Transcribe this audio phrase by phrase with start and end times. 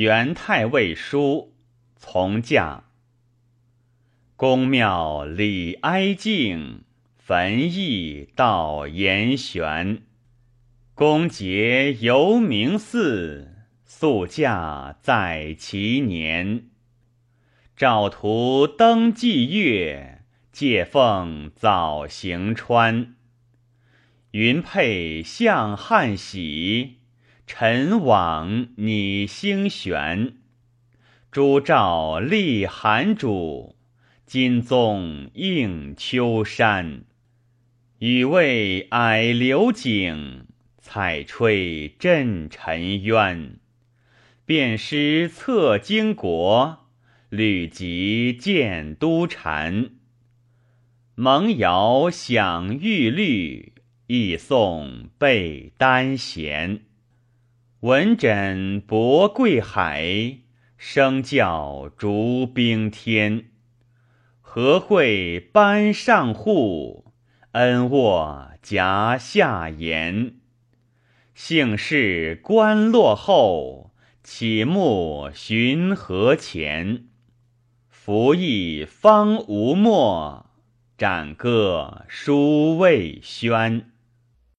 [0.00, 1.52] 元太尉书
[1.94, 2.84] 从驾。
[4.34, 6.84] 宫庙礼哀敬，
[7.18, 10.00] 坟邑道严玄。
[10.94, 16.70] 公节游明寺，宿驾在其年。
[17.76, 23.16] 照图登霁月，借奉早行川。
[24.30, 26.99] 云佩向汉喜。
[27.52, 30.34] 尘往拟星悬，
[31.32, 33.74] 朱照立寒主，
[34.24, 37.02] 金宗映秋山。
[37.98, 40.46] 雨未矮流景，
[40.78, 43.56] 彩吹震尘渊。
[44.46, 46.86] 便师策经国，
[47.30, 49.90] 履疾见都禅。
[51.16, 53.72] 蒙瑶享玉律，
[54.06, 56.82] 亦颂备丹弦。
[57.80, 60.40] 文枕博贵海，
[60.76, 63.46] 声教逐冰天。
[64.42, 67.14] 和会班上户，
[67.52, 70.34] 恩渥夹下言。
[71.34, 77.06] 姓氏官落后，起目寻河前。
[77.88, 80.50] 服役方无墨，
[80.98, 83.90] 展歌书未宣。